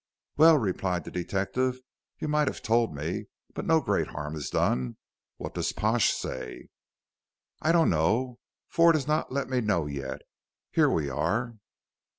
[0.35, 1.77] "Well," replied the detective,
[2.17, 4.97] "you might have told me; but no great harm is done.
[5.37, 6.69] What does Pash say?"
[7.61, 8.39] "I don't know.
[8.67, 10.23] Ford has not let me know yet.
[10.71, 11.59] Here we are."